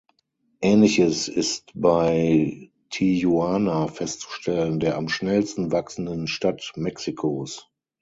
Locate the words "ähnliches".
0.63-1.27